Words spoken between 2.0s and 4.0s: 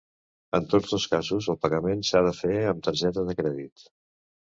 s'ha de fer amb targeta de crèdit.